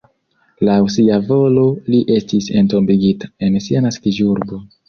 [0.69, 1.67] Laŭ sia volo
[1.97, 4.61] li estis entombigita en sia naskiĝurbo.